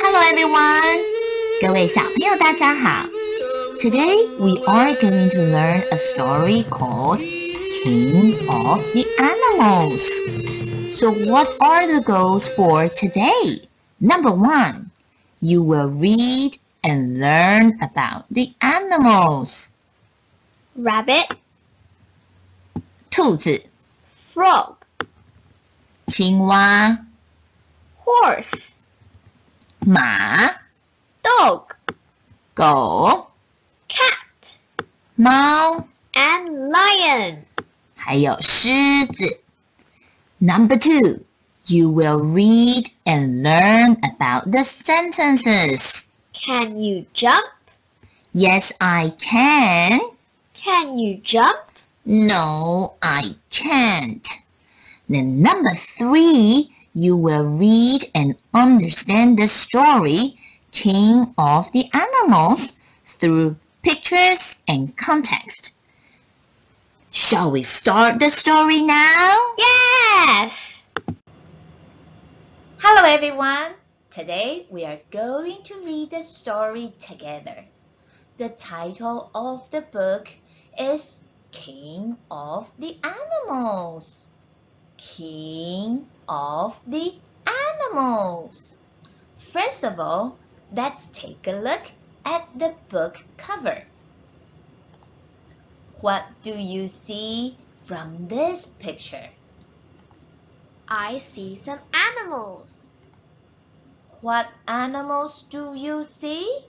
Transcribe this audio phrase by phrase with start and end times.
[0.00, 1.00] Hello everyone，
[1.60, 3.08] 各位小朋友大家好。
[3.78, 7.18] Today we are going to learn a story called
[7.82, 10.06] King of the Animals.
[10.92, 13.66] So what are the goals for today?
[13.98, 14.90] Number one,
[15.40, 19.72] you will read and learn about the animals.
[20.78, 21.28] Rabbit,
[23.10, 23.70] 兔子、
[24.32, 24.74] frog,
[26.06, 27.06] 青蛙、
[28.04, 28.72] horse,
[29.80, 30.48] 马、
[31.22, 31.68] dog,
[32.54, 33.30] 狗、
[33.88, 34.56] cat,
[35.16, 37.44] 猫， and lion.
[37.94, 39.40] 还有狮子。
[40.40, 41.24] Number two,
[41.66, 46.04] you will read and learn about the sentences.
[46.34, 47.46] Can you jump?
[48.34, 50.00] Yes, I can.
[50.53, 51.59] Can you jump?
[52.05, 54.27] No, I can't.
[55.07, 60.37] Then number three, you will read and understand the story
[60.71, 65.75] King of the Animals through pictures and context.
[67.11, 69.37] Shall we start the story now?
[69.57, 70.87] Yes!
[72.77, 73.73] Hello everyone!
[74.09, 77.65] Today we are going to read the story together.
[78.39, 80.29] The title of the book
[80.79, 84.27] is King of the Animals.
[84.95, 88.77] King of the Animals.
[89.35, 90.37] First of all,
[90.73, 91.81] let's take a look
[92.23, 93.83] at the book cover.
[95.99, 99.27] What do you see from this picture?
[100.87, 102.73] I see some animals.
[104.21, 106.68] What animals do you see?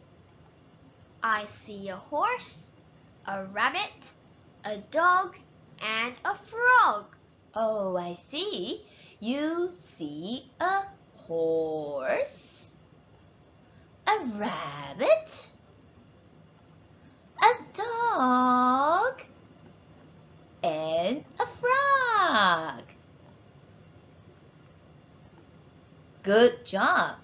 [1.22, 2.72] I see a horse,
[3.26, 4.12] a rabbit,
[4.64, 5.36] a dog,
[5.82, 7.04] and a frog.
[7.54, 8.86] Oh, I see.
[9.20, 10.82] You see a
[11.14, 12.74] horse,
[14.06, 15.48] a rabbit,
[17.42, 19.22] a dog,
[20.62, 22.82] and a frog.
[26.22, 27.19] Good job.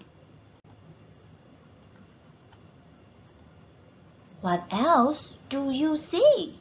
[4.47, 6.57] What else do you see?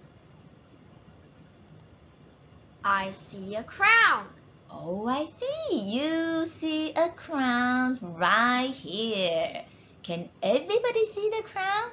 [2.83, 4.27] I see a crown.
[4.69, 5.71] Oh, I see.
[5.71, 9.65] You see a crown right here.
[10.03, 11.91] Can everybody see the crown?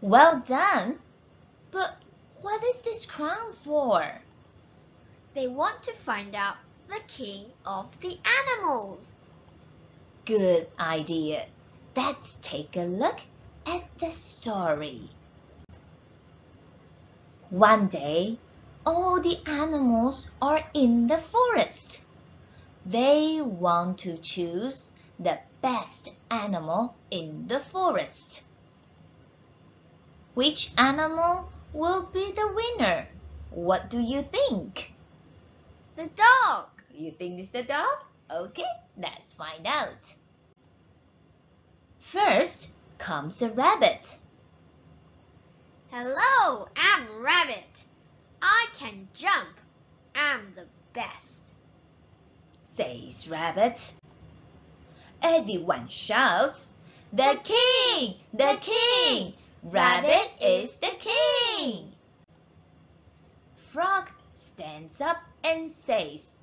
[0.00, 1.00] Well done.
[1.72, 1.96] But
[2.40, 4.06] what is this crown for?
[5.34, 9.10] They want to find out the king of the animals.
[10.24, 11.46] Good idea.
[11.96, 13.18] Let's take a look
[13.66, 15.08] at the story.
[17.50, 18.38] One day,
[18.84, 22.02] all the animals are in the forest.
[22.84, 28.42] They want to choose the best animal in the forest.
[30.34, 33.06] Which animal will be the winner?
[33.50, 34.92] What do you think?
[35.96, 36.66] The dog.
[36.92, 37.98] You think it's the dog?
[38.30, 38.64] Okay,
[38.98, 40.14] let's find out.
[41.98, 44.18] First comes a rabbit.
[45.90, 47.84] Hello, I'm Rabbit.
[48.42, 49.60] I can jump.
[50.14, 51.42] I'm the best.
[52.76, 53.94] says Rabbit.
[55.22, 56.74] Everyone shouts,
[57.12, 58.16] The king!
[58.32, 59.34] The king!
[59.62, 61.92] Rabbit is the king!
[63.56, 66.36] Frog stands up and says,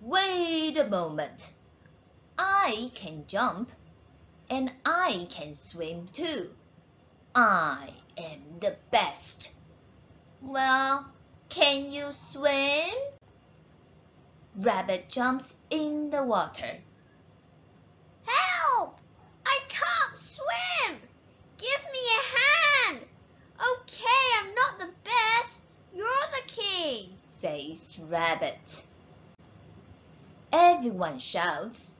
[0.00, 1.50] Wait a moment.
[2.38, 3.70] I can jump
[4.48, 6.50] and I can swim too.
[7.34, 9.52] I am the best.
[10.40, 11.06] Well,
[11.48, 12.94] can you swim?
[14.56, 16.78] Rabbit jumps in the water.
[18.24, 18.98] Help!
[19.44, 21.00] I can't swim.
[21.58, 23.04] Give me a hand.
[23.60, 24.04] Okay,
[24.38, 25.60] I'm not the best.
[25.94, 27.10] You're the king.
[27.24, 28.82] says Rabbit.
[30.52, 31.95] Everyone shouts,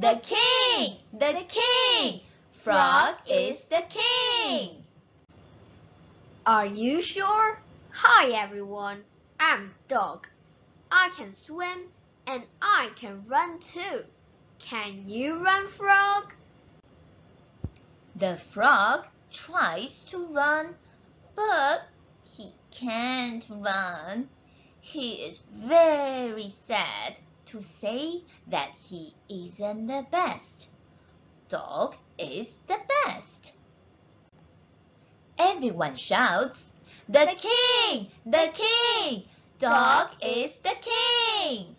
[0.00, 0.96] The king!
[1.12, 2.20] The king!
[2.52, 4.84] Frog is the king!
[6.46, 7.58] Are you sure?
[7.90, 9.02] Hi everyone.
[9.40, 10.28] I'm Dog.
[10.92, 11.88] I can swim
[12.28, 14.04] and I can run too.
[14.60, 16.32] Can you run, Frog?
[18.14, 20.76] The frog tries to run,
[21.34, 21.88] but
[22.22, 24.28] he can't run.
[24.80, 27.16] He is very sad
[27.48, 30.70] to say that he isn't the best.
[31.48, 33.54] Dog is the best.
[35.38, 36.74] Everyone shouts,
[37.08, 38.10] The king!
[38.26, 39.24] The king!
[39.58, 41.74] Dog is the king!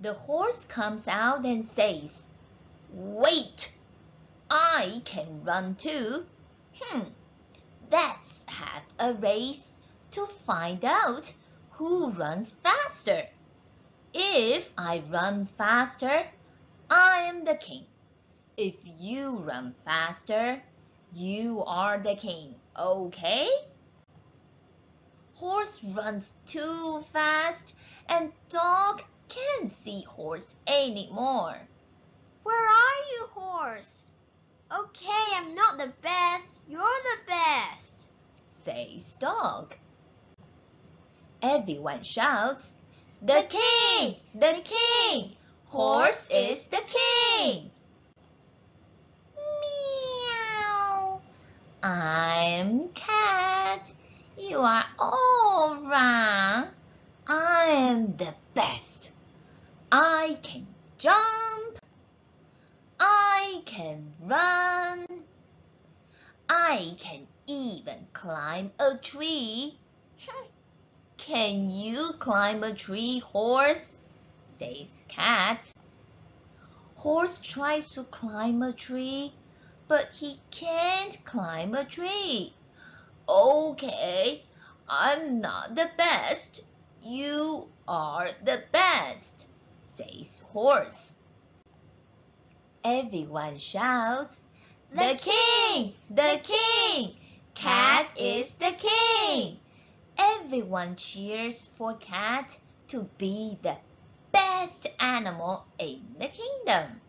[0.00, 2.30] The horse comes out and says,
[2.94, 3.70] Wait!
[4.48, 6.24] I can run too.
[6.80, 7.02] Hmm,
[7.92, 9.76] let's have a race
[10.12, 11.30] to find out
[11.72, 13.26] who runs faster.
[14.12, 16.26] If I run faster,
[16.90, 17.86] I am the king.
[18.56, 20.60] If you run faster,
[21.12, 23.48] you are the king, okay?
[25.34, 27.76] Horse runs too fast
[28.08, 31.56] and dog can't see horse anymore.
[32.42, 34.06] Where are you, horse?
[34.72, 36.60] Okay, I'm not the best.
[36.68, 38.08] You're the best,
[38.48, 39.76] says dog.
[41.42, 42.79] Everyone shouts,
[43.22, 44.16] The king!
[44.34, 45.36] The king!
[45.66, 47.70] Horse is the king!
[49.36, 51.20] Meow.
[51.82, 53.92] I'm cat.
[54.38, 56.68] You are all wrong.
[57.26, 59.10] I am the best.
[59.92, 61.78] I can jump.
[62.98, 65.06] I can run.
[66.48, 69.78] I can even climb a tree.
[71.30, 73.98] can you climb a tree, horse?
[74.46, 75.72] says cat.
[76.96, 79.32] Horse tries to climb a tree,
[79.86, 82.52] but he can't climb a tree.
[83.28, 84.42] Okay,
[84.88, 86.64] I'm not the best.
[87.00, 89.46] You are the best,
[89.82, 91.20] says horse.
[92.82, 94.42] Everyone shouts,
[94.92, 95.94] The king!
[96.10, 97.14] The king!
[97.54, 99.60] Cat is the king!
[100.50, 102.58] Everyone cheers for Cat
[102.88, 103.76] to be the
[104.32, 107.00] best animal in the kingdom.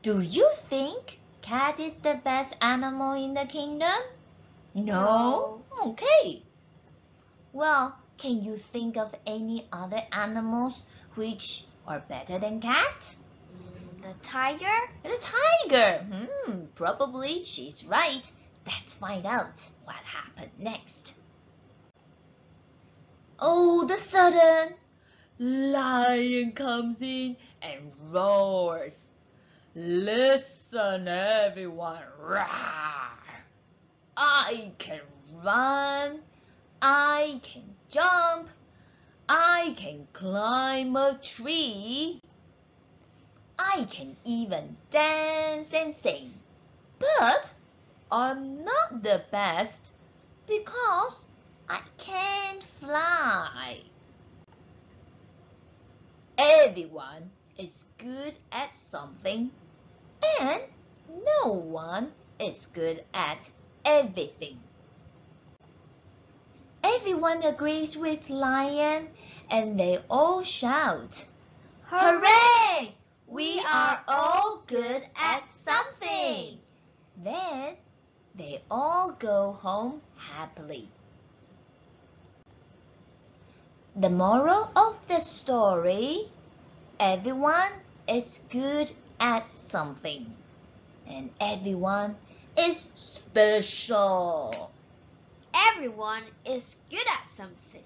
[0.00, 4.00] Do you think cat is the best animal in the kingdom?
[4.74, 5.60] No?
[5.84, 6.42] Okay.
[7.52, 13.14] Well, can you think of any other animals which are better than cat?
[14.00, 14.80] The tiger?
[15.02, 15.98] The tiger.
[16.04, 18.24] Hmm, probably she's right.
[18.66, 21.14] Let's find out what happened next.
[23.38, 24.74] All of a sudden,
[25.38, 29.10] lion comes in and roars.
[29.74, 32.02] Listen, everyone.
[32.20, 33.10] Rawr.
[34.16, 35.00] I can
[35.42, 36.20] run.
[36.80, 38.48] I can jump.
[39.28, 42.20] I can climb a tree.
[43.58, 46.30] I can even dance and sing.
[46.98, 47.53] But
[48.16, 49.92] I'm not the best
[50.46, 51.26] because
[51.68, 53.78] I can't fly.
[56.38, 57.28] Everyone
[57.58, 59.50] is good at something
[60.40, 60.62] and
[61.42, 63.50] no one is good at
[63.84, 64.60] everything.
[66.84, 69.08] Everyone agrees with Lion
[69.50, 71.26] and they all shout,
[71.86, 72.94] Hooray!
[73.26, 76.60] We are all good at something.
[77.16, 77.76] Then
[78.34, 80.88] they all go home happily.
[83.96, 86.28] The moral of the story
[86.98, 87.70] everyone
[88.08, 88.90] is good
[89.20, 90.32] at something,
[91.06, 92.16] and everyone
[92.58, 94.70] is special.
[95.54, 97.84] Everyone is good at something.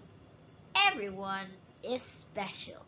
[0.87, 1.47] Everyone
[1.83, 2.83] is special.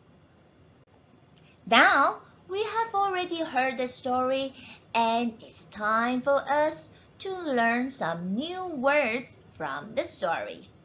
[1.67, 4.53] Now we have already heard the story,
[4.93, 6.89] and it's time for us
[7.21, 10.75] to learn some new words from the stories.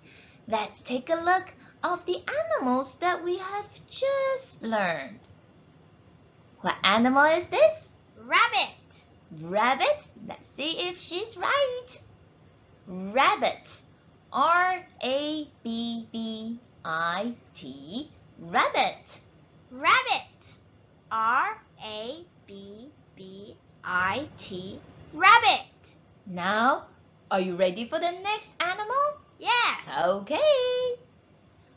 [0.47, 5.21] Let's take a look of the animals that we have just learned.
[6.61, 7.93] What animal is this?
[8.19, 8.75] Rabbit.
[9.41, 10.11] Rabbit?
[10.29, 12.01] Let's see if she's right.
[12.87, 13.81] Rabbit.
[14.31, 18.11] R A B B I T.
[18.41, 19.21] Rabbit.
[19.71, 20.29] Rabbit.
[21.11, 24.79] R A B B I T.
[25.15, 25.67] Rabbit.
[26.29, 26.87] Now,
[27.31, 29.23] are you ready for the next animal?
[29.39, 29.87] Yes.
[29.97, 30.99] Okay.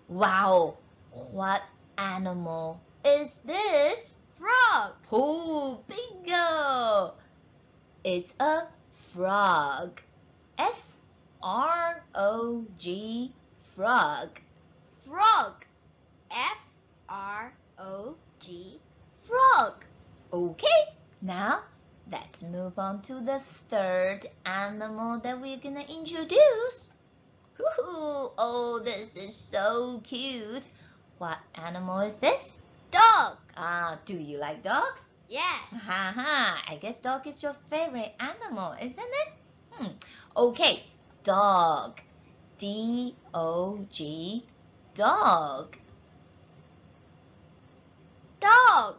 [0.07, 0.77] Wow,
[1.11, 1.61] what
[1.99, 4.17] animal is this?
[4.39, 4.93] Frog.
[5.11, 7.13] Oh, bingo!
[8.03, 10.01] It's a frog.
[10.57, 10.97] F
[11.43, 13.31] R O G,
[13.75, 14.29] frog.
[15.05, 15.63] Frog.
[16.31, 16.57] F
[17.07, 18.79] R O G.
[19.21, 19.85] Frog.
[20.33, 20.81] Okay,
[21.21, 21.59] now
[22.11, 23.39] let's move on to the
[23.69, 26.95] third animal that we're gonna introduce.
[27.59, 30.67] Ooh, oh, this is so cute.
[31.17, 32.61] What animal is this?
[32.91, 33.37] Dog.
[33.55, 35.13] Ah, do you like dogs?
[35.27, 35.61] Yes.
[35.71, 39.33] Haha, I guess dog is your favorite animal, isn't it?
[39.71, 39.91] Hmm.
[40.35, 40.83] Okay,
[41.23, 41.97] Dog.
[41.97, 42.01] dog.
[42.57, 44.43] D O G,
[44.95, 45.77] dog.
[48.39, 48.95] Dog.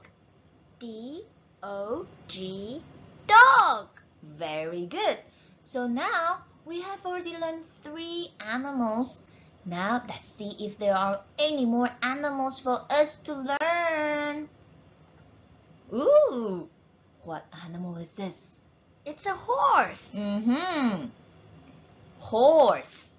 [3.30, 4.02] D O G.
[4.34, 5.18] Very good.
[5.62, 9.24] So now we have already learned three animals.
[9.64, 14.48] Now let's see if there are any more animals for us to learn.
[15.94, 16.68] Ooh,
[17.22, 18.58] what animal is this?
[19.06, 20.14] It's a horse.
[20.16, 21.06] Mm-hmm.
[22.18, 23.16] Horse.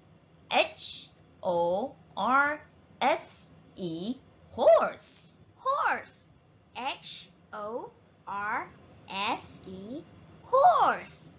[0.50, 1.08] H
[1.42, 2.60] O R
[3.00, 4.16] S E.
[4.50, 5.40] Horse.
[5.56, 6.32] Horse.
[6.76, 7.90] H O
[8.26, 8.68] R
[9.08, 10.02] S E.
[10.44, 11.32] Horse.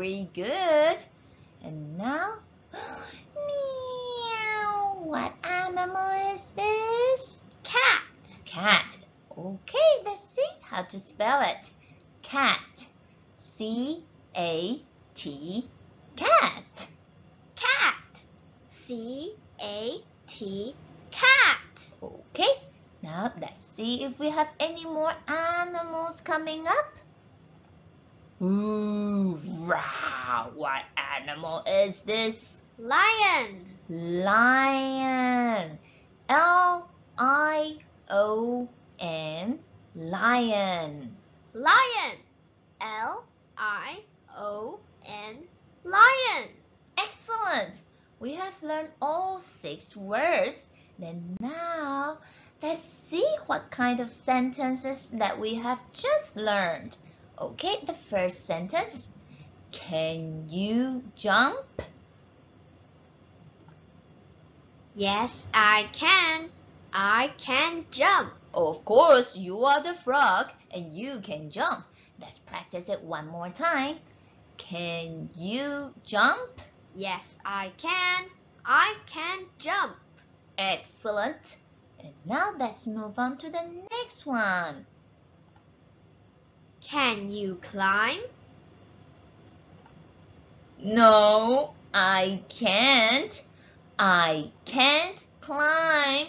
[0.00, 0.96] Very good.
[1.62, 2.38] And now,
[3.36, 4.96] meow.
[5.02, 7.44] What animal is this?
[7.62, 8.02] Cat.
[8.46, 8.96] Cat.
[9.36, 11.70] Okay, let's see how to spell it.
[12.22, 12.86] Cat.
[13.36, 14.02] C
[14.34, 14.80] A
[15.14, 15.68] T.
[16.16, 16.88] Cat.
[17.54, 18.22] Cat.
[18.70, 20.74] C A T.
[21.10, 21.60] Cat.
[22.02, 22.54] Okay,
[23.02, 27.00] now let's see if we have any more animals coming up.
[28.42, 29.19] Ooh,
[29.70, 30.82] wow, what
[31.20, 32.64] animal is this?
[32.78, 33.64] Lion.
[33.88, 35.78] Lion.
[36.28, 37.76] L I
[38.08, 39.60] O N.
[39.94, 41.16] Lion.
[41.54, 42.16] Lion.
[42.80, 43.24] L
[43.56, 44.00] I
[44.36, 45.38] O N.
[45.84, 46.48] Lion.
[46.98, 47.82] Excellent.
[48.18, 50.70] We have learned all six words.
[50.98, 52.18] Then now,
[52.60, 56.96] let's see what kind of sentences that we have just learned.
[57.38, 59.10] Okay, the first sentence.
[59.72, 61.82] Can you jump?
[64.94, 66.50] Yes, I can.
[66.92, 68.32] I can jump.
[68.52, 71.84] Of course, you are the frog and you can jump.
[72.20, 73.98] Let's practice it one more time.
[74.56, 76.60] Can you jump?
[76.94, 78.24] Yes, I can.
[78.64, 79.96] I can jump.
[80.58, 81.56] Excellent.
[82.00, 84.86] And now let's move on to the next one.
[86.80, 88.20] Can you climb?
[90.82, 93.42] No, I can't.
[93.98, 96.26] I can't climb.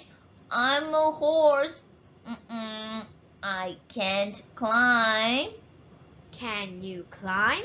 [0.49, 1.79] I'm a horse.
[2.27, 3.05] Mm-mm,
[3.41, 5.51] I can't climb.
[6.31, 7.63] Can you climb?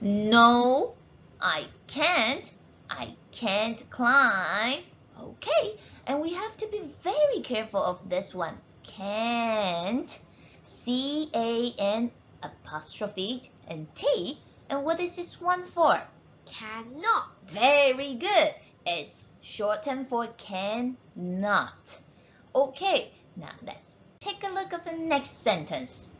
[0.00, 0.94] No,
[1.38, 2.50] I can't.
[2.88, 4.80] I can't climb.
[5.20, 8.56] Okay, and we have to be very careful of this one.
[8.84, 10.18] Can't.
[10.62, 12.10] C A N
[12.42, 14.38] apostrophe and T.
[14.68, 16.00] And what is this one for?
[16.46, 17.30] Cannot.
[17.48, 18.54] Very good.
[18.84, 21.98] It's shortened for can not.
[22.54, 26.14] Okay, now let's take a look at the next sentence.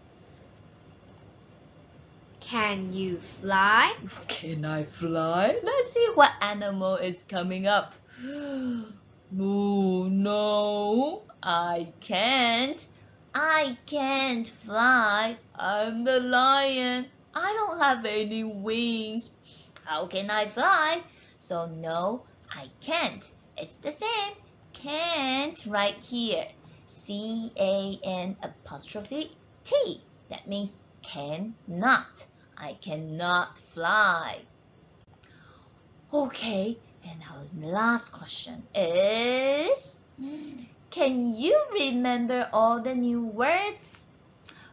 [2.40, 3.94] Can you fly?
[4.28, 5.58] Can I fly?
[5.62, 7.94] Let's see what animal is coming up.
[9.38, 12.86] Oh no, I can't.
[13.34, 15.36] I can't fly.
[15.56, 17.06] I'm the lion.
[17.38, 19.30] I don't have any wings.
[19.84, 21.02] How can I fly?
[21.38, 23.28] So no, I can't.
[23.58, 24.32] It's the same.
[24.72, 26.48] Can't right here.
[26.86, 30.00] C A N apostrophe T.
[30.30, 32.24] That means cannot.
[32.56, 34.40] I cannot fly.
[36.14, 39.98] Okay, and our last question is
[40.90, 44.04] Can you remember all the new words?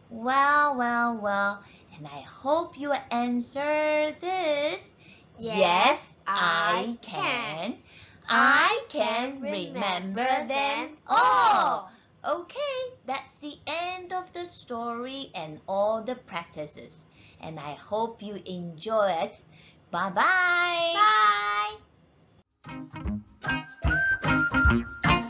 [0.09, 1.63] Well, well, well,
[1.95, 4.93] and I hope you answer this.
[5.39, 7.77] Yes, I can.
[8.27, 11.91] I can remember them all.
[12.25, 17.05] Okay, that's the end of the story and all the practices.
[17.41, 19.41] And I hope you enjoy it.
[19.91, 20.93] Bye-bye.
[25.03, 25.22] Bye.